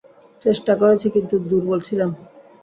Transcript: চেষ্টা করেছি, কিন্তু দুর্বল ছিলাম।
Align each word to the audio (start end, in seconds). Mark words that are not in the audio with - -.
চেষ্টা 0.41 0.73
করেছি, 0.81 1.07
কিন্তু 1.15 1.35
দুর্বল 1.49 1.79
ছিলাম। 1.87 2.11